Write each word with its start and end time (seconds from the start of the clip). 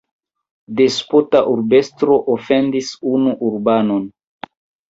Despota 0.79 1.41
urbestro 1.51 2.17
ofendis 2.37 2.91
unu 3.13 3.37
urbanon. 3.51 4.13